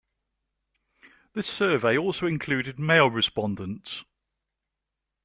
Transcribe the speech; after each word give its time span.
This 1.33 1.45
survey 1.45 1.95
also 1.95 2.25
included 2.25 2.79
male 2.79 3.11
respondents. 3.11 4.03